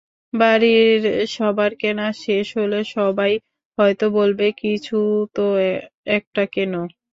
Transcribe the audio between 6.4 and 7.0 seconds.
কেনো।